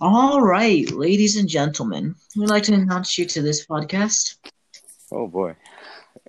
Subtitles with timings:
[0.00, 4.36] All right, ladies and gentlemen, we'd like to announce you to this podcast.
[5.12, 5.56] Oh boy,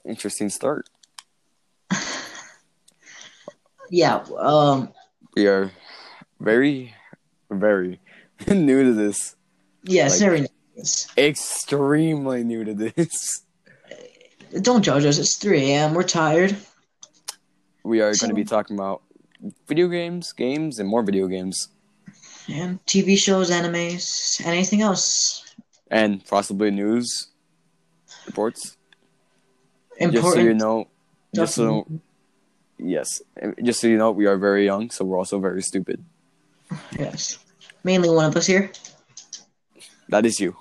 [0.06, 0.88] interesting start.
[3.94, 4.94] Yeah, um,
[5.36, 5.70] We are
[6.40, 6.94] very,
[7.50, 8.00] very
[8.48, 9.36] new to this.
[9.84, 10.48] yes, Like- very
[10.78, 11.08] nice.
[11.18, 13.44] Extremely new to this.
[14.62, 15.18] Don't judge us.
[15.18, 15.94] It's 3 a.m.
[15.94, 16.56] We're tired.
[17.84, 19.02] We are So- going to be talking about
[19.68, 21.68] video games, games, and more video games,
[22.52, 25.42] And TV shows, animes, anything else
[25.92, 27.28] and possibly news
[28.26, 28.78] reports.
[30.00, 30.24] important.
[30.24, 30.88] Just so you know,
[31.36, 31.88] just so
[32.80, 33.22] yes,
[33.62, 36.04] just so you know, we are very young, so we're also very stupid.
[36.98, 37.38] Yes,
[37.84, 38.72] mainly one of us here.
[40.10, 40.56] That is you.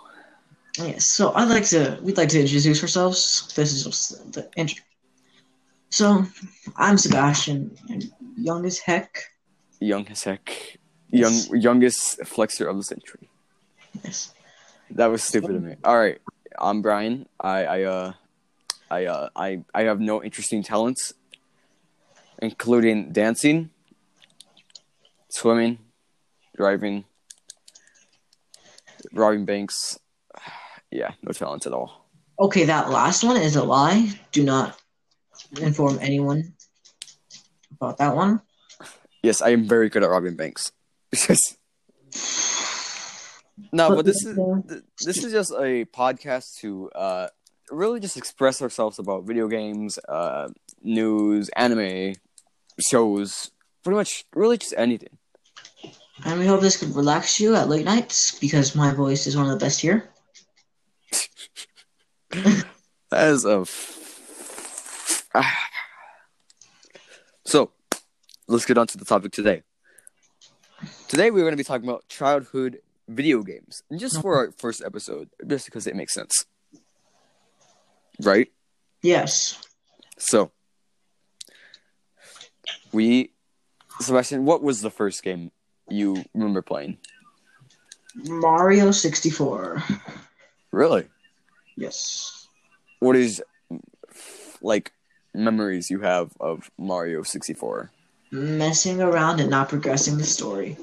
[0.78, 1.98] Yes, so I'd like to.
[2.02, 3.52] We'd like to introduce ourselves.
[3.54, 4.82] This is just the intro.
[5.92, 6.24] So,
[6.76, 9.24] I'm Sebastian, and young as heck.
[9.80, 10.78] Young as heck.
[11.10, 13.28] Young, youngest flexor of the century.
[14.04, 14.32] Yes.
[14.92, 15.76] That was stupid of me.
[15.84, 16.20] All right,
[16.58, 17.26] I'm Brian.
[17.38, 18.12] I I uh
[18.90, 21.12] I uh I I have no interesting talents,
[22.40, 23.70] including dancing,
[25.28, 25.78] swimming,
[26.56, 27.04] driving,
[29.12, 29.98] robbing banks.
[30.92, 32.08] Yeah, no talents at all.
[32.40, 34.10] Okay, that last one is a lie.
[34.32, 34.76] Do not
[35.60, 36.52] inform anyone
[37.70, 38.42] about that one.
[39.22, 40.72] Yes, I am very good at robbing banks.
[43.72, 44.36] No, but this is
[45.04, 47.28] this is just a podcast to uh
[47.70, 50.48] really just express ourselves about video games, uh
[50.82, 52.14] news, anime,
[52.80, 53.50] shows,
[53.84, 55.18] pretty much really just anything.
[56.24, 59.46] And we hope this could relax you at late nights because my voice is one
[59.46, 60.10] of the best here.
[63.10, 65.26] That is a f-.
[67.44, 67.72] So,
[68.46, 69.64] let's get on to the topic today.
[71.10, 73.82] Today we're going to be talking about childhood video games.
[73.90, 76.46] And just for our first episode, just because it makes sense.
[78.22, 78.46] Right?
[79.02, 79.60] Yes.
[80.18, 80.52] So,
[82.92, 83.32] we,
[83.98, 85.50] Sebastian, what was the first game
[85.88, 86.98] you remember playing?
[88.14, 89.82] Mario 64.
[90.70, 91.08] Really?
[91.76, 92.46] Yes.
[93.00, 93.42] What is,
[94.62, 94.92] like,
[95.34, 97.90] memories you have of Mario 64?
[98.30, 100.76] Messing around and not progressing the story.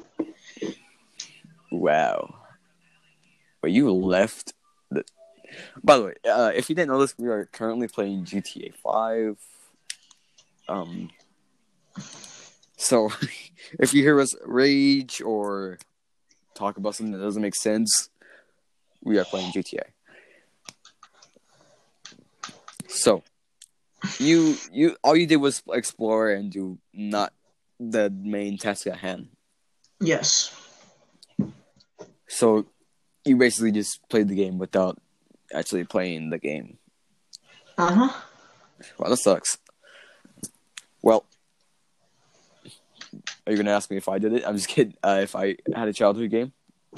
[1.77, 2.33] Wow.
[3.61, 4.53] But you left
[4.89, 5.03] the.
[5.83, 9.37] By the way, uh, if you didn't this, we are currently playing GTA 5.
[10.67, 11.09] Um.
[12.77, 13.11] So,
[13.79, 15.77] if you hear us rage or
[16.55, 18.09] talk about something that doesn't make sense,
[19.03, 19.83] we are playing GTA.
[22.87, 23.23] So,
[24.19, 27.33] you you all you did was explore and do not
[27.79, 29.27] the main task at hand.
[29.99, 30.56] Yes.
[32.27, 32.67] So
[33.25, 34.99] you basically just played the game without
[35.53, 36.77] actually playing the game.
[37.77, 38.21] Uh huh.
[38.97, 39.57] Well, that sucks.
[41.01, 41.25] Well,
[43.45, 44.43] are you gonna ask me if I did it?
[44.45, 44.95] I'm just kidding.
[45.03, 46.53] Uh, if I had a childhood game?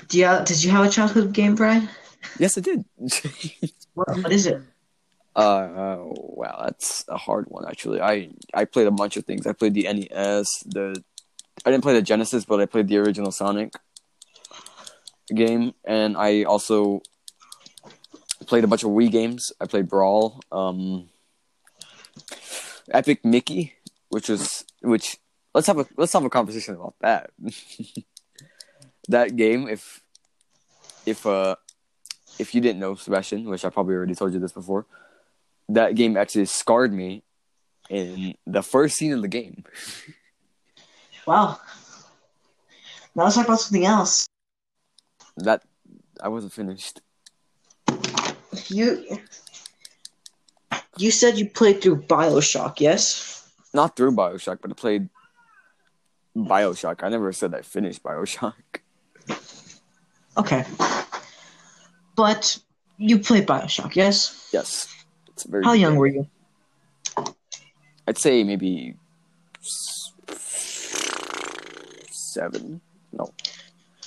[0.08, 1.90] Do you, did you have a childhood game, Brian?
[2.38, 2.86] Yes, I did.
[3.96, 4.62] What, what is it?
[5.36, 7.66] uh, oh, wow, that's a hard one.
[7.68, 9.46] Actually, I I played a bunch of things.
[9.46, 10.48] I played the NES.
[10.66, 11.04] The
[11.66, 13.74] I didn't play the Genesis, but I played the original Sonic
[15.30, 17.02] game, and I also
[18.46, 19.52] played a bunch of Wii games.
[19.60, 21.10] I played Brawl, um,
[22.92, 23.74] Epic Mickey,
[24.10, 25.18] which was which.
[25.54, 27.32] Let's have a let's have a conversation about that.
[29.10, 30.02] that game, if
[31.06, 31.56] if uh
[32.38, 34.86] if you didn't know Sebastian, which I probably already told you this before,
[35.70, 37.24] that game actually scarred me
[37.90, 39.64] in the first scene of the game.
[41.28, 41.60] Wow.
[43.14, 44.28] Now let's talk about something else.
[45.40, 45.64] That
[46.22, 47.02] I wasn't finished.
[48.68, 49.20] You
[50.98, 53.48] you said you played through Bioshock, yes?
[53.74, 55.10] Not through Bioshock, but I played
[56.36, 57.04] Bioshock.
[57.04, 58.54] I never said I finished Bioshock.
[60.38, 60.66] Okay.
[62.16, 62.60] But
[62.98, 64.50] you played Bioshock, yes?
[64.52, 64.88] Yes,
[65.30, 65.64] it's very.
[65.64, 66.00] How young game.
[66.00, 66.28] were you?
[68.08, 68.96] I'd say maybe
[72.12, 72.82] seven.
[73.14, 73.32] No,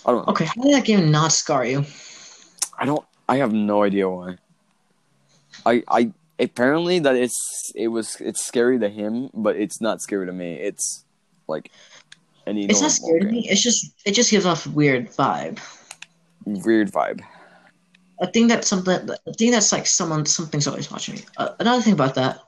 [0.05, 0.33] I don't know.
[0.33, 1.85] Okay, how did that game not scar you?
[2.79, 3.05] I don't.
[3.29, 4.37] I have no idea why.
[5.65, 10.27] I I apparently that it's it was it's scary to him, but it's not scary
[10.27, 10.55] to me.
[10.55, 11.05] It's
[11.47, 11.71] like
[12.47, 13.49] any It's not scary to me.
[13.49, 15.59] It's just it just gives off a weird vibe.
[16.45, 17.23] Weird vibe.
[18.21, 19.11] I think that's something.
[19.11, 20.27] I think that's like someone.
[20.27, 21.23] Something's always watching me.
[21.37, 22.39] Uh, another thing about that,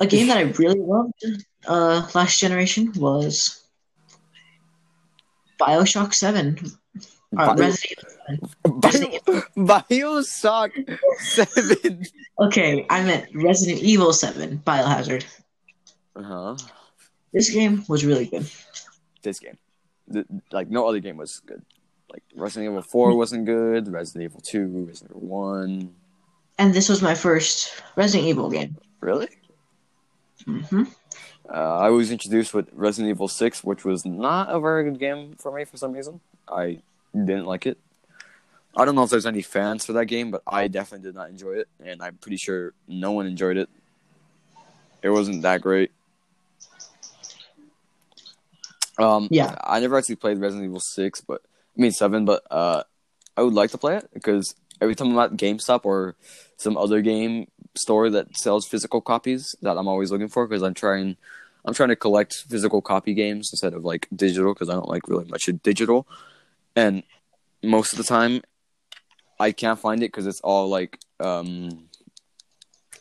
[0.00, 1.24] a game that I really loved
[1.66, 3.65] uh, last generation was
[5.60, 6.58] Bioshock Seven.
[7.32, 8.04] Bio- Resident
[8.64, 9.42] Evil 7.
[9.56, 12.06] Bio- Bioshock Seven.
[12.40, 14.62] Okay, I meant Resident Evil Seven.
[14.66, 15.24] Biohazard.
[16.14, 16.56] Uh huh.
[17.32, 18.48] This game was really good.
[19.22, 19.58] This game,
[20.12, 21.62] Th- like no other game was good.
[22.10, 23.88] Like Resident Evil Four wasn't good.
[23.92, 25.94] Resident Evil Two, Resident Evil One.
[26.58, 28.76] And this was my first Resident Evil game.
[29.00, 29.28] Really?
[30.44, 30.84] hmm
[31.48, 35.34] Uh, I was introduced with Resident Evil 6, which was not a very good game
[35.38, 36.20] for me for some reason.
[36.48, 36.80] I
[37.14, 37.78] didn't like it.
[38.76, 41.30] I don't know if there's any fans for that game, but I definitely did not
[41.30, 43.70] enjoy it, and I'm pretty sure no one enjoyed it.
[45.02, 45.92] It wasn't that great.
[48.98, 49.54] Um, Yeah.
[49.62, 51.42] I never actually played Resident Evil 6, but
[51.76, 52.82] I mean 7, but uh,
[53.36, 56.16] I would like to play it because every time I'm at GameStop or
[56.56, 60.74] some other game store that sells physical copies that I'm always looking for because I'm
[60.74, 61.16] trying
[61.64, 65.08] I'm trying to collect physical copy games instead of like digital because I don't like
[65.08, 66.06] really much of digital.
[66.76, 67.02] And
[67.62, 68.42] most of the time
[69.40, 71.88] I can't find it because it's all like um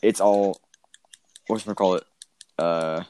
[0.01, 0.59] it's all
[1.47, 2.03] what's gonna call it?
[2.57, 3.03] Uh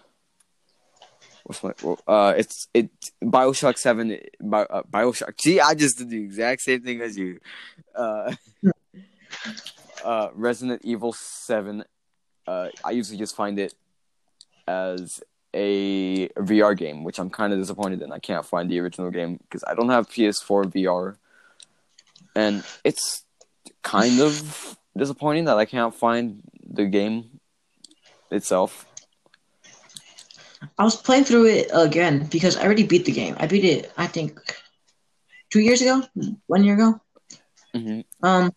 [1.44, 1.72] what's my
[2.08, 2.90] uh it's it
[3.24, 7.40] Bioshock seven Bio, uh, Bioshock gee I just did the exact same thing as you.
[7.96, 8.34] Uh
[10.06, 11.84] uh, Resident Evil Seven.
[12.48, 13.74] Uh, I usually just find it
[14.68, 15.22] as
[15.54, 18.12] a VR game, which I'm kind of disappointed in.
[18.12, 21.18] I can't find the original game because I don't have PS4 VR,
[22.36, 23.24] and it's
[23.82, 27.40] kind of disappointing that I can't find the game
[28.32, 28.86] itself.
[30.78, 33.36] I was playing through it again because I already beat the game.
[33.40, 34.40] I beat it, I think,
[35.50, 36.04] two years ago,
[36.48, 37.02] one year ago.
[37.74, 38.54] hmm Um,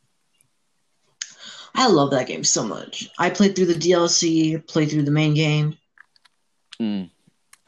[1.79, 3.09] I love that game so much.
[3.21, 5.79] I played through the DLC, played through the main game.
[6.81, 7.11] Mm.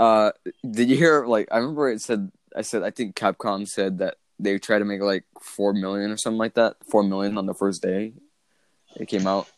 [0.01, 0.33] Uh,
[0.69, 1.27] did you hear?
[1.27, 2.33] Like, I remember it said.
[2.57, 6.17] I said I think Capcom said that they tried to make like four million or
[6.17, 6.75] something like that.
[6.91, 8.15] Four million on the first day
[8.97, 9.49] it came out,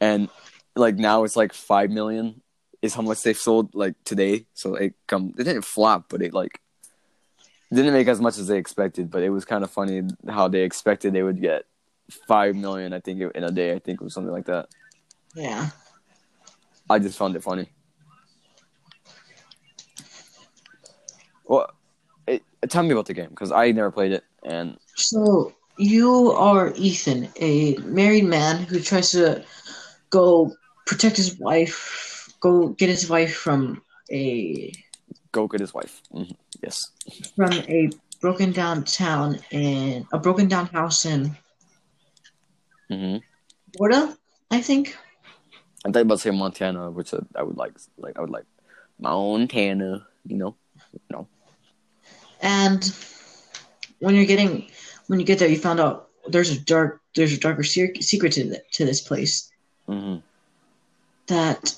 [0.00, 0.28] and
[0.74, 2.42] like now it's like five million
[2.82, 4.46] is how much they sold like today.
[4.54, 5.34] So it come.
[5.38, 6.58] It didn't flop, but it like
[7.72, 9.08] didn't make as much as they expected.
[9.08, 11.64] But it was kind of funny how they expected they would get
[12.28, 12.92] five million.
[12.92, 13.72] I think in a day.
[13.72, 14.68] I think it was something like that.
[15.34, 15.70] Yeah.
[16.90, 17.70] I just found it funny.
[21.44, 21.70] Well,
[22.26, 26.72] it, tell me about the game because I never played it, and So you are
[26.76, 29.44] Ethan, a married man who tries to
[30.10, 30.52] go
[30.86, 34.72] protect his wife, go get his wife from a
[35.32, 36.02] go get his wife.
[36.12, 36.24] hmm
[36.62, 36.92] Yes.
[37.34, 37.90] from a
[38.20, 41.36] broken down town in a broken down house in
[42.92, 43.16] hmm
[43.76, 44.16] Florida,
[44.50, 44.96] I think.
[45.84, 48.44] I thought about saying Montana, which I would like, like I would like
[49.00, 50.06] Montana.
[50.26, 50.56] You know,
[51.10, 51.26] no.
[52.40, 52.94] And
[53.98, 54.70] when you're getting
[55.06, 58.32] when you get there, you found out there's a dark there's a darker se- secret
[58.32, 59.50] to to this place
[59.86, 60.16] hmm
[61.28, 61.74] that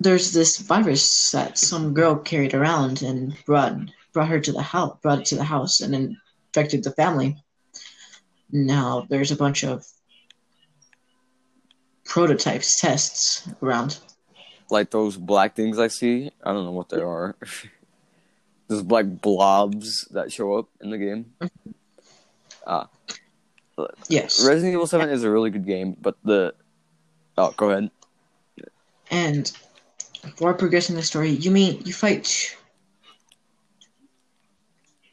[0.00, 3.74] there's this virus that some girl carried around and brought
[4.12, 7.36] brought her to the house brought it to the house and infected the family.
[8.52, 9.86] Now there's a bunch of
[12.08, 13.98] prototypes tests around.
[14.70, 16.30] Like those black things I see.
[16.42, 17.36] I don't know what they are.
[18.68, 21.32] Those black blobs that show up in the game.
[22.66, 22.88] Ah,
[24.08, 24.44] Yes.
[24.44, 26.52] Resident Evil Seven is a really good game, but the
[27.38, 27.90] oh, go ahead.
[29.10, 29.50] And
[30.36, 32.56] for progressing the story, you mean you fight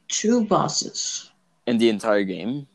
[0.09, 1.31] two bosses.
[1.67, 2.67] In the entire game,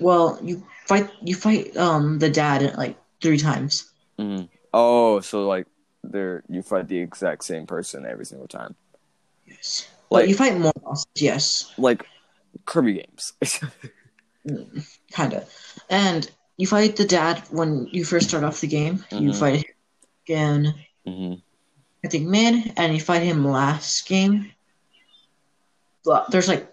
[0.00, 3.90] Well, you fight you fight um the dad like three times.
[4.18, 5.66] hmm Oh, so like
[6.04, 8.74] they're you fight the exact same person every single time,
[9.46, 9.88] Yes.
[10.10, 11.72] Like- but you fight more bosses, yes.
[11.78, 12.06] like
[12.66, 13.32] Kirby games.
[15.12, 15.44] Kinda.
[15.90, 19.04] And you fight the dad when you first start off the game.
[19.10, 19.38] You Mhm.
[19.38, 19.74] fight him
[20.26, 20.74] again,
[21.06, 21.34] hmm
[22.04, 24.52] I think mid, and you fight him last game.
[26.04, 26.72] But there's like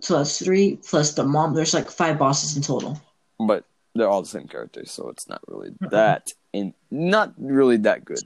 [0.00, 1.54] so that's three plus the mom.
[1.54, 3.00] There's like five bosses in total.
[3.38, 8.04] But they're all the same characters, so it's not really that in not really that
[8.04, 8.22] good.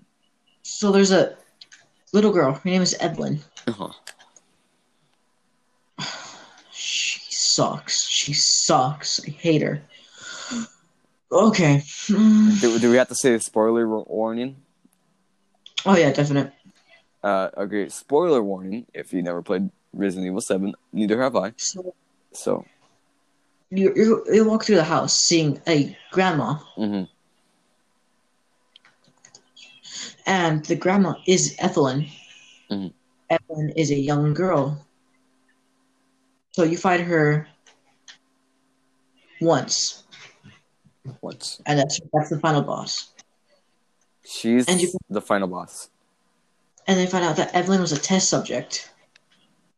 [0.63, 1.37] So there's a
[2.13, 2.53] little girl.
[2.53, 3.41] Her name is Evelyn.
[3.67, 3.91] Uh-huh.
[6.73, 8.07] She sucks.
[8.09, 9.21] She sucks.
[9.27, 9.83] I hate her.
[11.31, 11.83] Okay.
[12.09, 14.57] Do, do we have to say a spoiler warning?
[15.87, 16.53] Oh yeah, definite.
[17.23, 18.87] Uh, okay, spoiler warning.
[18.95, 21.53] If you never played Resident Evil Seven, neither have I.
[21.57, 21.95] So
[22.33, 22.65] So,
[23.75, 27.03] you you, you walk through the house, seeing a grandma, hmm
[30.27, 32.07] and the grandma is Evelyn.
[32.71, 32.93] Mhm.
[33.31, 34.81] Evelyn is a young girl
[36.53, 37.49] So you fight her
[39.41, 40.05] once,
[41.21, 41.61] Once.
[41.67, 43.11] and that's that's the final boss.
[44.25, 45.91] She's And you- the final boss.
[46.87, 48.93] And they find out that Evelyn was a test subject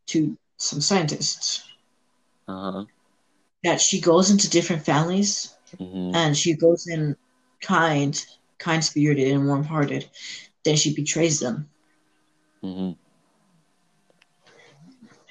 [0.08, 1.64] to some scientists.
[2.46, 2.84] Uh huh.
[3.66, 7.16] That she goes into different families hmm and she goes in
[7.60, 8.14] kind,
[8.58, 10.08] kind spirited and warm hearted.
[10.64, 11.68] Then she betrays them.
[12.62, 12.92] hmm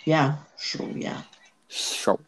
[0.04, 1.22] Yeah, sure, yeah.
[1.70, 2.20] Sure.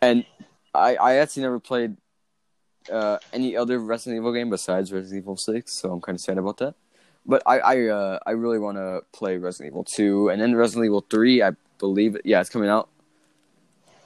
[0.00, 0.24] And
[0.72, 1.96] I I actually never played
[2.90, 6.38] uh, any other Resident Evil game besides Resident Evil Six, so I'm kind of sad
[6.38, 6.74] about that.
[7.26, 10.86] But I I uh, I really want to play Resident Evil Two, and then Resident
[10.86, 11.42] Evil Three.
[11.42, 12.22] I believe it.
[12.24, 12.88] Yeah, it's coming out,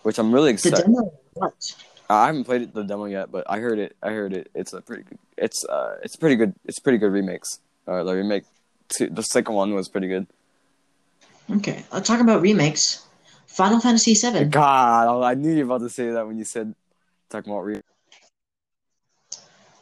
[0.02, 0.82] which I'm really The excited.
[0.84, 1.54] demo, what?
[2.10, 3.96] I haven't played the demo yet, but I heard it.
[4.02, 4.50] I heard it.
[4.54, 5.18] It's a pretty good.
[5.38, 6.54] It's uh, it's pretty good.
[6.66, 7.60] It's pretty good remakes.
[7.86, 8.44] Uh, the remake,
[8.88, 10.26] two, the second one was pretty good.
[11.50, 13.06] Okay, uh, talk about remakes.
[13.46, 14.44] Final Fantasy VII.
[14.46, 16.74] God, I knew you were about to say that when you said
[17.28, 17.80] talking about re.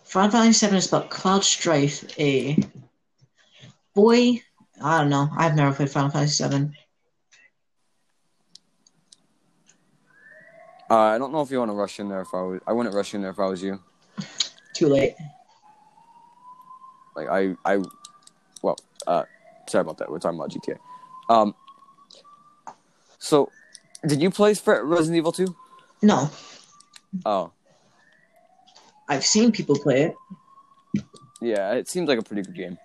[0.05, 2.57] Final Fantasy VII is about Cloud Strife, a
[3.95, 4.43] boy.
[4.83, 5.29] I don't know.
[5.37, 6.71] I've never played Final Fantasy VII.
[10.91, 12.21] Uh, I don't know if you want to rush in there.
[12.23, 13.79] If I was, I wouldn't rush in there if I was you.
[14.75, 15.15] Too late.
[17.15, 17.79] Like I, I,
[18.63, 19.25] well, uh,
[19.69, 20.11] sorry about that.
[20.11, 20.79] We're talking about GTA.
[21.29, 21.55] Um,
[23.19, 23.51] so,
[24.07, 25.55] did you play for Resident Evil Two?
[26.03, 26.29] No,
[27.27, 27.53] Oh,
[29.09, 31.05] I've seen people play it.
[31.41, 31.73] yeah.
[31.75, 32.79] It seems like a pretty good game.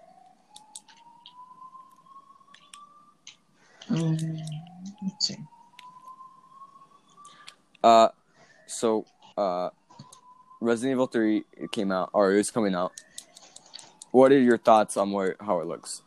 [3.90, 4.40] Mm,
[5.04, 5.38] let's see.
[7.86, 8.10] Uh,
[8.65, 9.06] so,
[9.38, 9.70] uh,
[10.60, 12.92] Resident Evil Three came out, or it's coming out.
[14.10, 16.01] What are your thoughts on where how it looks?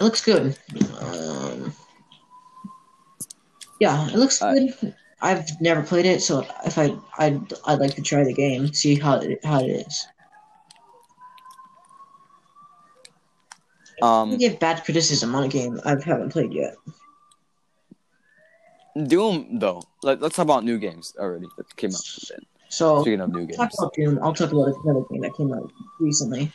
[0.00, 0.56] It looks good.
[1.00, 1.74] Um,
[3.80, 4.94] yeah, it looks Uh, good.
[5.20, 8.94] I've never played it, so if I I'd I'd like to try the game, see
[8.94, 10.06] how it, how it is.
[14.00, 16.76] I Um, give bad criticism on a game I haven't played yet.
[19.06, 19.82] Doom though.
[20.02, 22.02] Let, let's talk about new games already that came out.
[22.28, 22.40] Then.
[22.68, 24.18] So Speaking of new games, talk about Doom.
[24.22, 25.70] I'll talk about another game that came out
[26.00, 26.52] recently.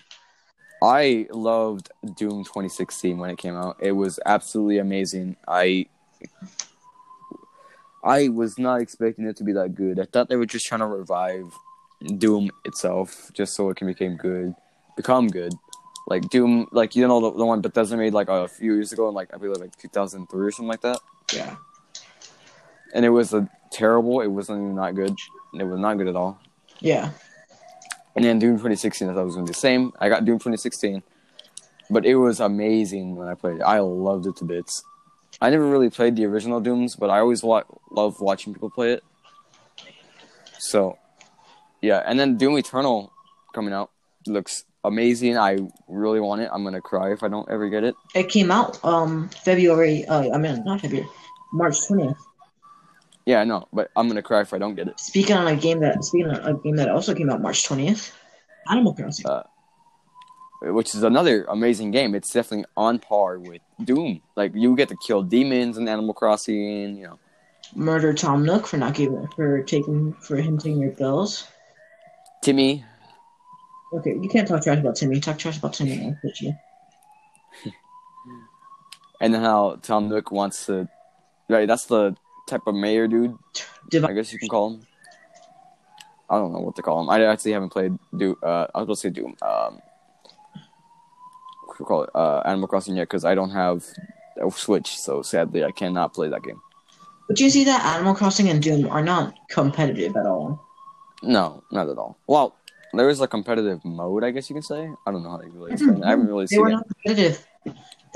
[0.81, 3.77] I loved Doom 2016 when it came out.
[3.79, 5.35] It was absolutely amazing.
[5.47, 5.87] I
[8.03, 9.99] I was not expecting it to be that good.
[9.99, 11.51] I thought they were just trying to revive
[12.17, 14.53] Doom itself, just so it can become good,
[14.95, 15.53] become good.
[16.07, 19.09] Like Doom, like you know the, the one Bethesda made like a few years ago,
[19.09, 20.99] in like I believe like 2003 or something like that.
[21.33, 21.55] Yeah.
[22.93, 24.21] And it was a terrible.
[24.21, 25.15] It wasn't even that good.
[25.59, 26.39] It was not good at all.
[26.79, 27.11] Yeah.
[28.15, 29.93] And then Doom 2016, I thought it was going to be the same.
[29.99, 31.03] I got Doom 2016,
[31.89, 33.61] but it was amazing when I played it.
[33.61, 34.83] I loved it to bits.
[35.39, 38.93] I never really played the original Dooms, but I always wa- love watching people play
[38.93, 39.03] it.
[40.57, 40.97] So,
[41.81, 42.01] yeah.
[42.05, 43.11] And then Doom Eternal
[43.53, 43.91] coming out
[44.25, 45.37] looks amazing.
[45.37, 46.49] I really want it.
[46.51, 47.95] I'm going to cry if I don't ever get it.
[48.15, 50.05] It came out um February.
[50.05, 51.07] Uh, I mean not February,
[51.53, 52.17] March twentieth.
[53.27, 54.97] Yeah, I know, but I'm going to cry if I don't get it.
[55.01, 58.15] Speaking on a game that speaking on a game that also came out March twentieth,
[58.71, 59.27] Animal Crossing.
[59.27, 59.43] Uh,
[60.61, 62.15] Which is another amazing game.
[62.15, 64.21] It's definitely on par with Doom.
[64.37, 67.19] Like, you get to kill demons in Animal Crossing, you know.
[67.75, 71.45] Murder Tom Nook for not giving for taking for him taking your bills.
[72.41, 72.85] Timmy,
[73.93, 75.19] Okay, you can't talk trash about Timmy.
[75.19, 76.05] Talk trash about Timmy.
[76.05, 76.53] I'll quit you.
[79.21, 80.87] and then how Tom Nook wants to.
[81.49, 82.15] Right, that's the
[82.47, 83.35] type of mayor dude.
[83.89, 84.81] Divi- I guess you can call him.
[86.29, 87.09] I don't know what to call him.
[87.09, 88.35] I actually haven't played Doom.
[88.43, 89.35] Uh, I was supposed to say Doom.
[89.41, 89.79] Um,
[91.65, 93.85] what do you call it uh, Animal Crossing yet because I don't have
[94.41, 94.97] a Switch.
[94.97, 96.59] So sadly, I cannot play that game.
[97.27, 100.59] But you see that Animal Crossing and Doom are not competitive at all.
[101.23, 102.17] No, not at all.
[102.27, 102.55] Well,
[102.93, 104.89] there is a competitive mode, I guess you can say.
[105.05, 106.03] I don't know how to really explain it.
[106.05, 106.71] I haven't really They seen were it.
[106.73, 107.45] not competitive.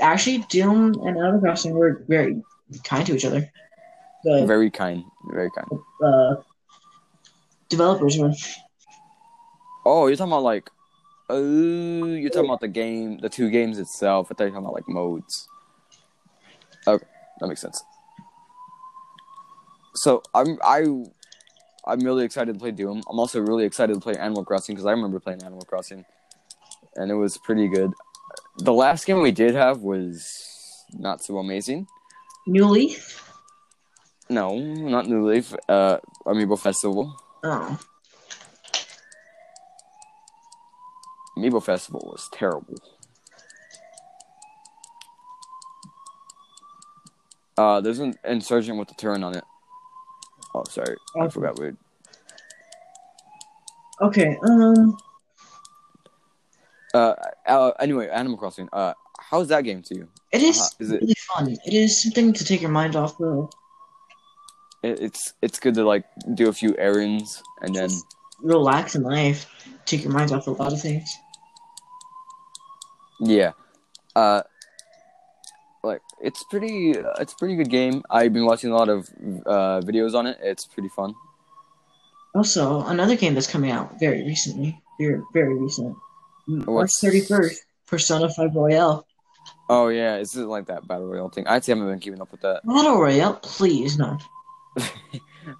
[0.00, 2.42] Actually, Doom and Animal Crossing were very
[2.84, 3.50] kind to each other.
[4.24, 5.68] The Very kind, very kind.
[6.02, 6.36] uh,
[7.68, 8.32] developers were.
[9.84, 10.70] Oh, you're talking about like,
[11.28, 14.28] oh, you're talking about the game, the two games itself.
[14.30, 15.48] I thought you were talking about like modes.
[16.86, 17.04] Okay,
[17.40, 17.82] that makes sense.
[19.94, 20.86] So I'm I,
[21.86, 23.02] I'm really excited to play Doom.
[23.10, 26.04] I'm also really excited to play Animal Crossing because I remember playing Animal Crossing,
[26.94, 27.90] and it was pretty good.
[28.58, 31.86] The last game we did have was not so amazing.
[32.46, 33.31] New Leaf?
[34.32, 35.54] No, not New Leaf.
[35.68, 37.14] Uh, Amiibo Festival.
[37.44, 37.78] Oh.
[41.36, 42.74] Amiibo Festival was terrible.
[47.58, 49.44] Uh, there's an insurgent with a turn on it.
[50.54, 51.58] Oh, sorry, I forgot.
[51.58, 51.76] Weird.
[54.00, 54.38] Okay.
[54.48, 54.96] Um.
[56.94, 57.14] Uh,
[57.46, 58.68] uh, anyway, Animal Crossing.
[58.72, 60.08] Uh, how's that game to you?
[60.30, 61.48] It is Uh, is it- really fun.
[61.66, 63.50] It is something to take your mind off of.
[64.82, 65.00] It?
[65.00, 67.90] It's it's good to like do a few errands and then
[68.40, 69.46] Relax in life.
[69.86, 71.08] Take your mind off a lot of things.
[73.20, 73.52] yeah,
[74.16, 74.42] uh,
[75.84, 78.02] like it's pretty it's a pretty good game.
[78.10, 79.08] I've been watching a lot of
[79.46, 80.38] uh videos on it.
[80.42, 81.14] It's pretty fun.
[82.34, 84.80] Also, another game that's coming out very recently.
[84.98, 85.96] Very, very recent.
[86.46, 87.62] March thirty first.
[87.86, 89.06] Persona Five Royal.
[89.68, 91.46] Oh yeah, it's like that battle royale thing.
[91.46, 92.62] I actually haven't been keeping up with that.
[92.64, 94.18] Battle Royale, please no.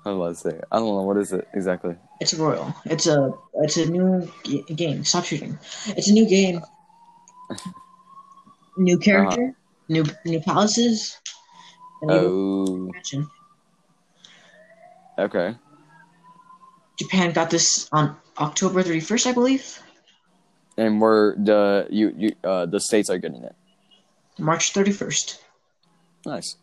[0.06, 0.60] I was say.
[0.70, 1.96] I don't know what is it exactly.
[2.20, 2.74] It's royal.
[2.86, 5.04] It's a it's a new g- game.
[5.04, 5.58] Stop shooting.
[5.88, 6.60] It's a new game.
[8.78, 9.52] New character,
[9.90, 11.18] new new palaces.
[12.00, 13.28] new Oh, expansion.
[15.18, 15.56] okay.
[16.98, 19.78] Japan got this on October thirty first, I believe.
[20.78, 23.54] And where the you you uh the states are getting it.
[24.38, 25.38] March thirty first.
[26.24, 26.56] Nice.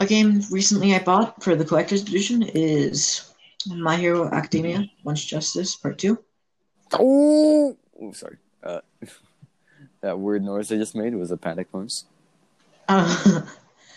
[0.00, 3.30] A game recently I bought for the collector's edition is
[3.66, 6.18] My Hero Academia: One's Justice Part Two.
[6.94, 8.38] Oh, oh sorry.
[8.62, 8.80] Uh,
[10.00, 12.04] that weird noise I just made was a panic noise.
[12.88, 13.42] Uh,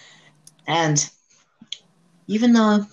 [0.67, 1.09] and
[2.27, 2.85] even though,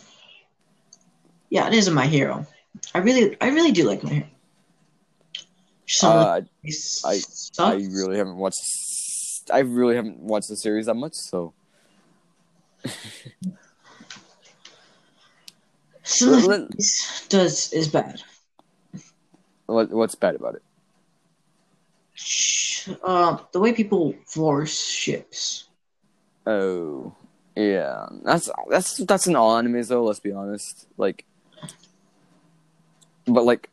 [1.50, 2.46] yeah, it is a My Hero.
[2.94, 4.26] I really, I really do like My Hero.
[6.04, 6.40] Uh,
[7.04, 7.20] I-
[7.58, 8.62] I really haven't watched.
[9.52, 11.52] I really haven't watched the series that much, so
[16.02, 16.70] some let-
[17.28, 18.22] does is bad.
[19.66, 20.62] what what's bad about it?
[23.02, 25.68] Uh, the way people force ships.
[26.46, 27.14] Oh,
[27.54, 28.06] yeah.
[28.24, 30.04] That's that's that's an all anime though.
[30.04, 30.86] Let's be honest.
[30.96, 31.24] Like,
[33.26, 33.70] but like,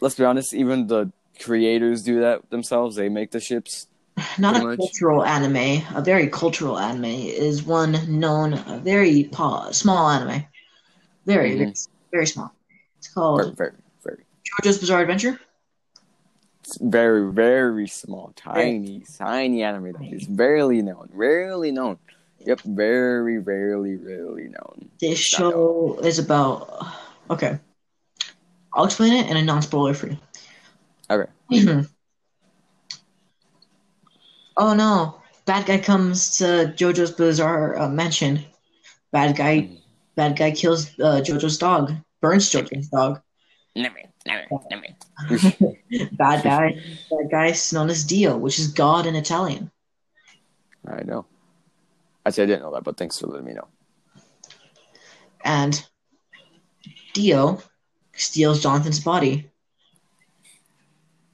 [0.00, 0.54] let's be honest.
[0.54, 2.96] Even the creators do that themselves.
[2.96, 3.86] They make the ships.
[4.38, 4.76] Not a much.
[4.78, 5.82] cultural anime.
[5.94, 10.44] A very cultural anime is one known, a very pa- small anime.
[11.26, 11.58] Very, Mhm.
[11.58, 11.74] very,
[12.12, 12.52] very small.
[12.98, 14.24] It's called very, very,
[14.62, 15.38] JoJo's Bizarre Adventure.
[16.60, 21.10] it's very, very small, tiny, tiny anime that is rarely known.
[21.12, 21.98] Rarely known.
[22.40, 24.90] Yep, very, rarely, rarely known.
[25.00, 26.86] This show is about.
[27.30, 27.58] Okay,
[28.72, 30.18] I'll explain it in a non-spoiler free.
[31.10, 31.30] Okay.
[34.56, 35.20] oh no!
[35.46, 38.44] Bad guy comes to JoJo's Bizarre uh, Mansion.
[39.12, 39.70] Bad guy,
[40.16, 41.92] bad guy kills uh, JoJo's dog.
[42.20, 43.20] Burns JoJo's dog.
[43.76, 44.86] Never, never, never.
[46.12, 49.70] bad guy, bad guy is known as Dio, which is God in Italian.
[50.86, 51.26] I know.
[52.24, 53.68] Actually, I didn't know that, but thanks for letting me know.
[55.44, 55.86] And
[57.12, 57.62] Dio
[58.14, 59.50] steals Jonathan's body.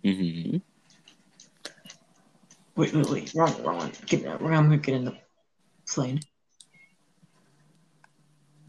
[0.04, 0.58] Mm-hmm.
[2.80, 3.34] Wait, wait, wait.
[3.34, 3.92] Wrong, wrong one.
[4.06, 5.14] Get, I'm gonna get in the
[5.86, 6.18] plane.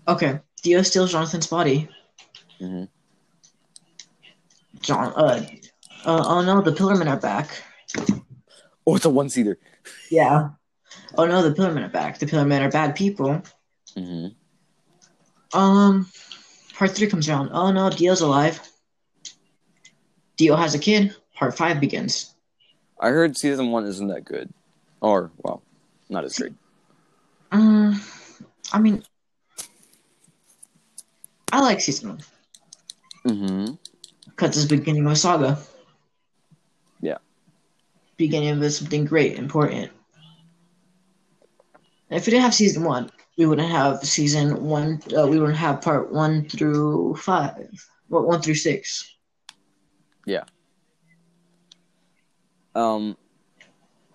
[0.05, 0.41] Okay.
[0.61, 1.87] Dio steals Jonathan's body.
[2.59, 2.89] Mhm.
[4.81, 5.45] John, uh,
[6.03, 7.63] uh, oh no, the Pillarmen are back.
[8.85, 9.57] Oh, it's a one seater.
[10.09, 10.49] Yeah.
[11.17, 12.19] Oh no, the Pillarmen are back.
[12.19, 13.41] The Pillarmen are bad people.
[13.95, 15.57] Mm-hmm.
[15.57, 16.11] Um,
[16.73, 17.51] part three comes around.
[17.53, 18.59] Oh no, Dio's alive.
[20.35, 21.15] Dio has a kid.
[21.33, 22.30] Part five begins.
[23.01, 24.53] I heard season one isn't that good,
[25.01, 25.63] or well,
[26.09, 26.53] not as great.
[27.51, 27.99] Um,
[28.71, 29.03] I mean,
[31.51, 32.21] I like season one
[33.25, 33.73] Mm-hmm.
[34.25, 35.57] because it's the beginning of a saga.
[37.01, 37.17] Yeah.
[38.17, 39.91] Beginning of something great, important.
[42.09, 45.01] If we didn't have season one, we wouldn't have season one.
[45.17, 47.67] Uh, we wouldn't have part one through five,
[48.09, 49.15] or one through six.
[52.75, 53.17] Um,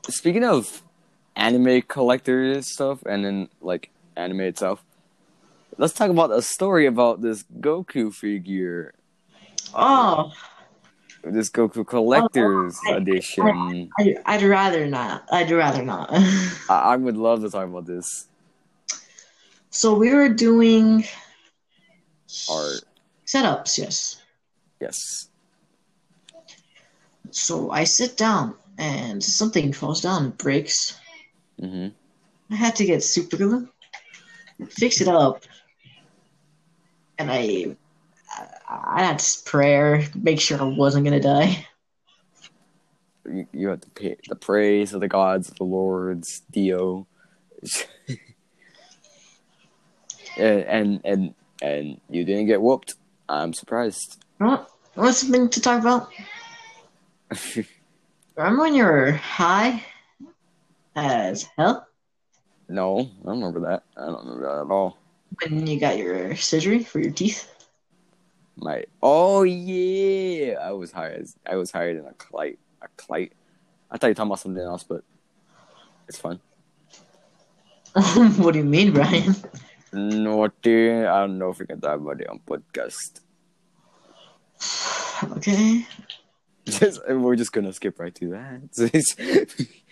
[0.08, 0.82] speaking of
[1.34, 4.84] anime collectors stuff, and then like anime itself,
[5.78, 8.94] let's talk about a story about this Goku figure,
[9.74, 10.32] Oh,
[11.24, 13.90] this Goku collector's I- edition.
[13.98, 15.24] I, I'd rather not.
[15.30, 16.08] I'd rather not.
[16.12, 18.28] I, I would love to talk about this
[19.70, 21.04] so we were doing
[22.50, 22.80] art.
[23.26, 24.22] setups, yes.
[24.80, 25.28] Yes.
[27.36, 30.98] So I sit down and something falls down and breaks.
[31.60, 31.88] Mm-hmm.
[32.50, 33.68] I had to get super glue,
[34.70, 35.44] fix it up,
[37.18, 37.76] and I,
[38.66, 41.66] I, had prayer, make sure I wasn't gonna die.
[43.26, 47.06] You, you have to pay the praise of the gods, the lords, Dio,
[50.38, 52.94] and, and and and you didn't get whooped.
[53.28, 54.24] I'm surprised.
[54.38, 54.70] What?
[54.94, 56.08] What's something to talk about?
[58.36, 59.84] Remember when you were high
[60.94, 61.86] as hell?
[62.68, 63.84] no, I don't remember that.
[63.96, 64.98] I don't remember that at all.
[65.42, 67.50] When you got your surgery for your teeth?
[68.56, 71.18] My oh yeah, I was higher.
[71.20, 72.58] As, I was higher than a kite.
[72.82, 73.32] A kite.
[73.90, 75.04] I thought you were talking about something else, but
[76.08, 76.40] it's fun.
[78.36, 79.34] what do you mean, Brian?
[79.92, 80.92] Naughty.
[80.92, 83.20] I don't know if we can talk about it on podcast.
[85.38, 85.86] Okay.
[86.68, 89.66] Just, we're just gonna skip right to that.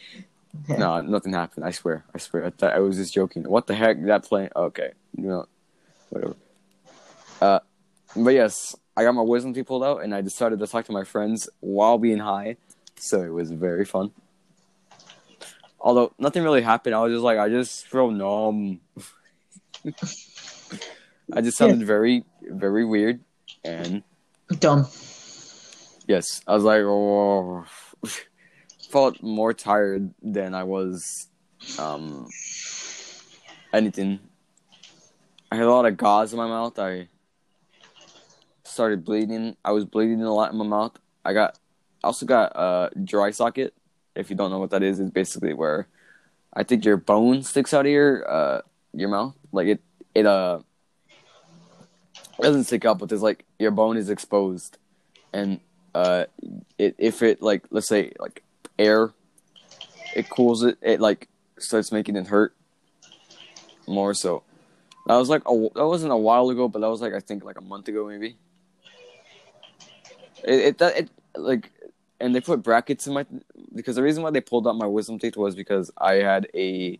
[0.68, 1.64] No, nothing happened.
[1.64, 2.04] I swear.
[2.14, 2.46] I swear.
[2.46, 3.42] I thought I was just joking.
[3.44, 4.02] What the heck?
[4.04, 4.50] That plane?
[4.54, 4.92] Okay.
[5.16, 5.46] You know,
[6.10, 6.36] whatever.
[7.40, 7.58] Uh,
[8.16, 10.92] but yes, I got my wisdom teeth pulled out, and I decided to talk to
[10.92, 12.56] my friends while being high.
[12.96, 14.12] So it was very fun.
[15.80, 18.80] Although nothing really happened, I was just like, I just feel numb.
[21.32, 23.20] I just sounded very, very weird,
[23.64, 24.02] and
[24.60, 24.86] Dumb.
[26.06, 27.64] Yes, I was like, oh,
[28.90, 31.28] felt more tired than I was,
[31.78, 32.28] um,
[33.72, 34.20] anything.
[35.50, 36.78] I had a lot of gauze in my mouth.
[36.78, 37.08] I
[38.64, 39.56] started bleeding.
[39.64, 40.98] I was bleeding a lot in my mouth.
[41.24, 41.58] I got,
[42.02, 43.74] also got a dry socket.
[44.14, 45.88] If you don't know what that is, it's basically where
[46.54, 48.60] I think your bone sticks out of your uh
[48.92, 49.34] your mouth.
[49.52, 49.82] Like it
[50.14, 50.60] it uh
[52.40, 54.78] doesn't stick out, but there's like your bone is exposed,
[55.32, 55.60] and
[55.94, 56.24] uh
[56.78, 58.42] it if it like let's say like
[58.78, 59.12] air,
[60.14, 60.78] it cools it.
[60.82, 61.28] It like
[61.58, 62.54] starts making it hurt
[63.86, 64.14] more.
[64.14, 64.42] So
[65.06, 67.44] that was like a, that wasn't a while ago, but that was like I think
[67.44, 68.36] like a month ago maybe.
[70.42, 71.70] It it that it like
[72.20, 73.26] and they put brackets in my
[73.74, 76.98] because the reason why they pulled out my wisdom teeth was because I had a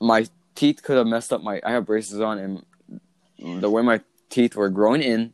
[0.00, 4.00] my teeth could have messed up my I have braces on and the way my
[4.30, 5.32] teeth were growing in,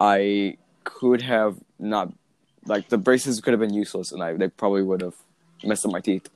[0.00, 2.12] I could have not
[2.66, 5.14] like the braces could have been useless and I they probably would have
[5.64, 6.28] messed up my teeth.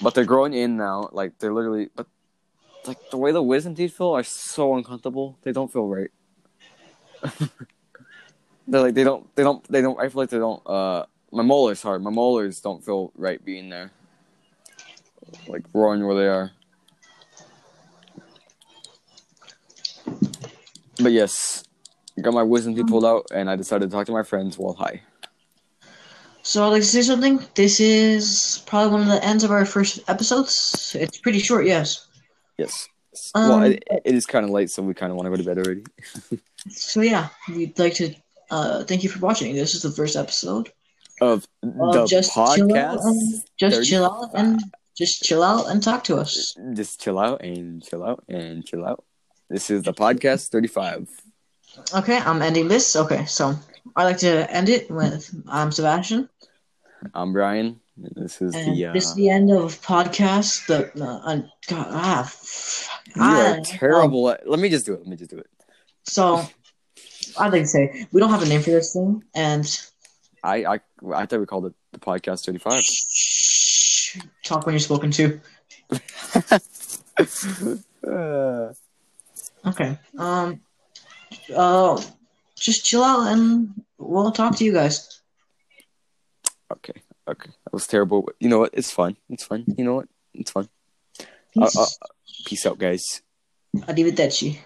[0.00, 2.06] But they're growing in now, like they're literally but
[2.86, 5.38] like the way the wisdom teeth feel are so uncomfortable.
[5.42, 6.10] They don't feel right.
[8.68, 11.42] they're like they don't they don't they don't I feel like they don't uh my
[11.42, 13.90] molars sorry, my molars don't feel right being there.
[15.46, 16.52] Like growing where they are.
[21.00, 21.64] But yes,
[22.22, 24.74] got my wisdom teeth pulled out, and I decided to talk to my friends while
[24.74, 25.02] high.
[26.42, 27.40] So I'd like to say something.
[27.54, 30.96] This is probably one of the ends of our first episodes.
[30.98, 32.06] It's pretty short, yes.
[32.56, 32.88] Yes.
[33.34, 35.36] Um, well, it, it is kind of late, so we kind of want to go
[35.36, 35.84] to bed already.
[36.70, 38.14] So yeah, we'd like to
[38.50, 39.54] uh, thank you for watching.
[39.54, 40.70] This is the first episode
[41.20, 43.04] Of the just podcast.
[43.04, 44.60] and just chill out and
[44.96, 46.56] just chill out and talk to us.
[46.74, 49.04] Just chill out and chill out and chill out.
[49.48, 51.08] This is the podcast 35.
[51.94, 52.96] Okay, I'm ending this.
[52.96, 53.54] Okay, so
[53.96, 56.28] I'd like to end it with I'm Sebastian,
[57.14, 57.80] I'm Brian.
[57.96, 58.86] This is and the.
[58.86, 60.66] Uh, this is the end of podcast.
[60.66, 64.30] The uh, uh, God, ah, f- you I- are terrible.
[64.30, 65.00] at, let me just do it.
[65.00, 65.48] Let me just do it.
[66.04, 66.44] So
[67.38, 69.66] I'd like to say we don't have a name for this thing, and
[70.44, 70.80] I I
[71.14, 72.80] I thought we called it the podcast 35.
[72.82, 75.40] shh, talk when you're spoken to.
[78.06, 78.72] Uh,
[79.66, 79.98] Okay.
[80.16, 80.60] Um.
[81.54, 82.00] Uh.
[82.56, 85.20] Just chill out, and we'll talk to you guys.
[86.72, 86.94] okay.
[87.28, 87.50] Okay.
[87.64, 88.28] That was terrible.
[88.40, 88.70] You know what?
[88.72, 89.16] It's fun.
[89.28, 89.64] It's fun.
[89.76, 90.08] You know what?
[90.34, 90.68] It's fun.
[91.20, 91.76] Uh, Peace.
[91.76, 91.86] uh,
[92.46, 93.22] peace out, guys.
[93.76, 94.56] Arrivederci.